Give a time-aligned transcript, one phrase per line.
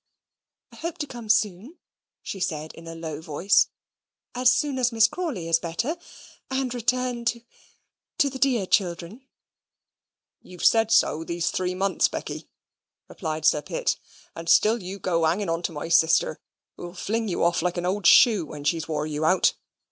[0.71, 1.77] "I hope to come soon,"
[2.23, 3.67] she said in a low voice,
[4.33, 5.95] "as soon as Miss Crawley is better
[6.49, 7.41] and return to
[8.17, 9.27] to the dear children."
[10.41, 12.49] "You've said so these three months, Becky,"
[13.07, 13.97] replied Sir Pitt,
[14.35, 16.39] "and still you go hanging on to my sister,
[16.77, 19.53] who'll fling you off like an old shoe, when she's wore you out.